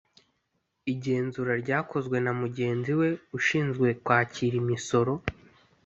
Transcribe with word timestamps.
Igenzura 0.93 1.53
ryakozwe 1.63 2.17
na 2.25 2.31
mugenzi 2.41 2.91
we 2.99 3.09
ushinzwe 3.37 3.87
kwakira 4.03 4.55
imisoro 4.63 5.13